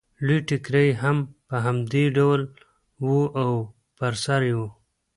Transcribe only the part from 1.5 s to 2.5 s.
همدې ډول